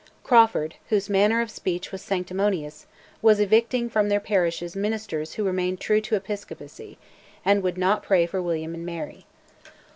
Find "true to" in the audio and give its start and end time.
5.79-6.15